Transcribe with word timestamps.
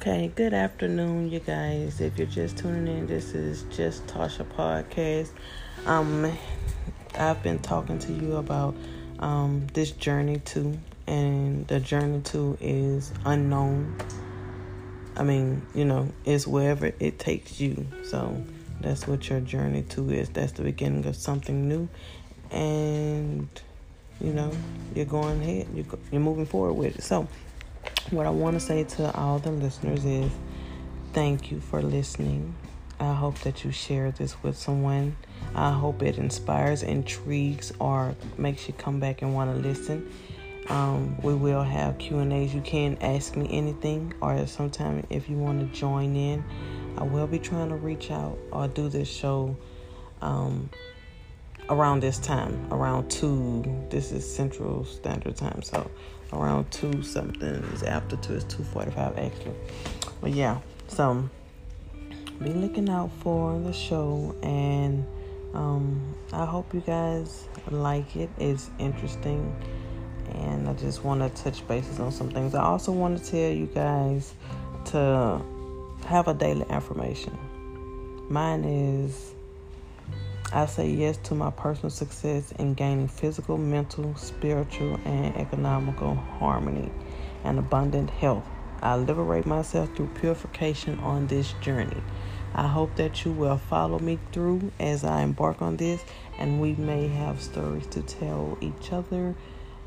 Okay, 0.00 0.30
good 0.36 0.54
afternoon, 0.54 1.28
you 1.28 1.40
guys. 1.40 2.00
If 2.00 2.18
you're 2.18 2.28
just 2.28 2.56
tuning 2.56 2.86
in, 2.86 3.06
this 3.08 3.34
is 3.34 3.64
just 3.64 4.06
Tasha 4.06 4.44
podcast. 4.44 5.30
Um, 5.86 6.38
I've 7.16 7.42
been 7.42 7.58
talking 7.58 7.98
to 7.98 8.12
you 8.12 8.36
about 8.36 8.76
um 9.18 9.66
this 9.72 9.90
journey 9.90 10.38
to, 10.52 10.78
and 11.08 11.66
the 11.66 11.80
journey 11.80 12.20
to 12.26 12.56
is 12.60 13.12
unknown. 13.24 13.96
I 15.16 15.24
mean, 15.24 15.66
you 15.74 15.84
know, 15.84 16.12
it's 16.24 16.46
wherever 16.46 16.92
it 17.00 17.18
takes 17.18 17.60
you. 17.60 17.84
So 18.04 18.40
that's 18.80 19.08
what 19.08 19.28
your 19.28 19.40
journey 19.40 19.82
to 19.82 20.10
is. 20.10 20.28
That's 20.28 20.52
the 20.52 20.62
beginning 20.62 21.06
of 21.06 21.16
something 21.16 21.68
new, 21.68 21.88
and 22.52 23.48
you 24.20 24.32
know, 24.32 24.52
you're 24.94 25.06
going 25.06 25.42
ahead. 25.42 25.66
You're 25.74 25.86
you're 26.12 26.20
moving 26.20 26.46
forward 26.46 26.74
with 26.74 26.98
it. 26.98 27.02
So 27.02 27.26
what 28.10 28.26
I 28.26 28.30
want 28.30 28.54
to 28.54 28.60
say 28.60 28.84
to 28.84 29.14
all 29.14 29.38
the 29.38 29.50
listeners 29.50 30.04
is 30.04 30.30
thank 31.12 31.50
you 31.50 31.60
for 31.60 31.82
listening. 31.82 32.54
I 33.00 33.12
hope 33.12 33.38
that 33.40 33.64
you 33.64 33.70
share 33.70 34.10
this 34.10 34.42
with 34.42 34.56
someone. 34.56 35.16
I 35.54 35.70
hope 35.70 36.02
it 36.02 36.18
inspires, 36.18 36.82
intrigues, 36.82 37.72
or 37.78 38.16
makes 38.36 38.66
you 38.66 38.74
come 38.74 38.98
back 38.98 39.22
and 39.22 39.34
want 39.34 39.54
to 39.54 39.68
listen. 39.68 40.10
Um, 40.68 41.16
we 41.22 41.34
will 41.34 41.62
have 41.62 41.98
Q 41.98 42.18
and 42.18 42.32
A's. 42.32 42.54
You 42.54 42.60
can 42.60 42.98
ask 43.00 43.36
me 43.36 43.46
anything, 43.50 44.14
or 44.20 44.46
sometime 44.46 45.06
if 45.10 45.28
you 45.28 45.36
want 45.36 45.60
to 45.60 45.78
join 45.78 46.16
in, 46.16 46.44
I 46.96 47.04
will 47.04 47.26
be 47.26 47.38
trying 47.38 47.68
to 47.68 47.76
reach 47.76 48.10
out 48.10 48.38
or 48.52 48.68
do 48.68 48.88
this 48.88 49.08
show 49.08 49.56
um, 50.20 50.68
around 51.70 52.00
this 52.00 52.18
time, 52.18 52.66
around 52.70 53.10
two. 53.10 53.64
This 53.90 54.12
is 54.12 54.30
Central 54.30 54.84
Standard 54.84 55.36
Time, 55.36 55.62
so 55.62 55.90
around 56.32 56.70
two 56.70 57.02
something 57.02 57.62
is 57.72 57.82
after 57.82 58.16
two. 58.16 58.34
It's 58.34 58.44
two 58.44 58.64
forty-five 58.64 59.18
actually. 59.18 59.54
But 60.20 60.32
yeah, 60.32 60.58
so 60.88 61.28
be 62.42 62.50
looking 62.50 62.88
out 62.88 63.10
for 63.20 63.58
the 63.60 63.72
show, 63.72 64.34
and 64.42 65.06
um, 65.54 66.14
I 66.32 66.44
hope 66.44 66.72
you 66.72 66.80
guys 66.80 67.48
like 67.70 68.16
it. 68.16 68.30
It's 68.38 68.70
interesting, 68.78 69.54
and 70.34 70.68
I 70.68 70.74
just 70.74 71.04
want 71.04 71.20
to 71.20 71.42
touch 71.42 71.66
bases 71.66 72.00
on 72.00 72.12
some 72.12 72.30
things. 72.30 72.54
I 72.54 72.62
also 72.62 72.92
want 72.92 73.18
to 73.18 73.30
tell 73.30 73.50
you 73.50 73.66
guys 73.66 74.34
to 74.86 75.42
have 76.06 76.28
a 76.28 76.34
daily 76.34 76.64
affirmation. 76.70 77.36
Mine 78.30 78.64
is 78.64 79.34
I 80.50 80.64
say 80.64 80.88
yes 80.88 81.18
to 81.24 81.34
my 81.34 81.50
personal 81.50 81.90
success 81.90 82.52
in 82.52 82.72
gaining 82.72 83.08
physical, 83.08 83.58
mental, 83.58 84.16
spiritual, 84.16 84.98
and 85.04 85.36
economical 85.36 86.14
harmony 86.14 86.90
and 87.44 87.58
abundant 87.58 88.08
health. 88.08 88.46
I 88.80 88.96
liberate 88.96 89.44
myself 89.44 89.94
through 89.94 90.08
purification 90.14 90.98
on 91.00 91.26
this 91.26 91.52
journey. 91.60 92.02
I 92.54 92.66
hope 92.66 92.96
that 92.96 93.26
you 93.26 93.32
will 93.32 93.58
follow 93.58 93.98
me 93.98 94.18
through 94.32 94.72
as 94.80 95.04
I 95.04 95.20
embark 95.20 95.60
on 95.60 95.76
this, 95.76 96.02
and 96.38 96.62
we 96.62 96.72
may 96.74 97.08
have 97.08 97.42
stories 97.42 97.86
to 97.88 98.00
tell 98.00 98.56
each 98.62 98.90
other 98.90 99.34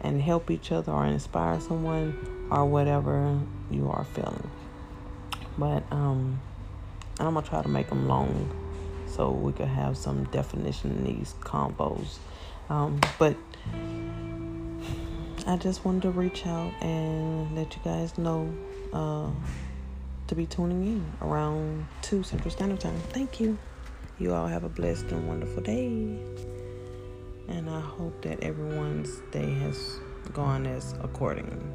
and 0.00 0.20
help 0.20 0.50
each 0.50 0.72
other 0.72 0.90
or 0.90 1.06
inspire 1.06 1.60
someone 1.60 2.48
or 2.50 2.66
whatever 2.66 3.38
you 3.70 3.88
are 3.88 4.04
feeling. 4.04 4.50
But 5.56 5.84
um, 5.92 6.40
I'm 7.20 7.34
gonna 7.34 7.46
try 7.46 7.62
to 7.62 7.68
make 7.68 7.90
them 7.90 8.08
long 8.08 8.67
so 9.08 9.30
we 9.30 9.52
could 9.52 9.68
have 9.68 9.96
some 9.96 10.24
definition 10.24 10.90
in 10.92 11.04
these 11.04 11.34
combos. 11.40 12.18
Um, 12.68 13.00
but 13.18 13.36
I 15.46 15.56
just 15.56 15.84
wanted 15.84 16.02
to 16.02 16.10
reach 16.10 16.46
out 16.46 16.72
and 16.82 17.56
let 17.56 17.74
you 17.74 17.80
guys 17.82 18.18
know 18.18 18.52
uh, 18.92 19.30
to 20.26 20.34
be 20.34 20.46
tuning 20.46 20.86
in 20.86 21.12
around 21.22 21.86
2 22.02 22.22
Central 22.22 22.50
Standard 22.50 22.80
Time. 22.80 22.98
Thank 23.10 23.40
you. 23.40 23.56
You 24.18 24.34
all 24.34 24.46
have 24.46 24.64
a 24.64 24.68
blessed 24.68 25.06
and 25.06 25.26
wonderful 25.26 25.62
day. 25.62 25.86
And 27.48 27.70
I 27.70 27.80
hope 27.80 28.20
that 28.22 28.42
everyone's 28.42 29.20
day 29.30 29.54
has 29.60 30.00
gone 30.34 30.66
as 30.66 30.94
according 31.02 31.74